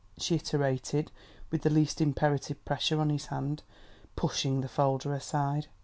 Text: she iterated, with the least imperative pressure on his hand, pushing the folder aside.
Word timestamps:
she 0.17 0.33
iterated, 0.33 1.11
with 1.51 1.61
the 1.61 1.69
least 1.69 2.01
imperative 2.01 2.65
pressure 2.65 2.99
on 2.99 3.11
his 3.11 3.27
hand, 3.27 3.61
pushing 4.15 4.61
the 4.61 4.67
folder 4.67 5.13
aside. 5.13 5.67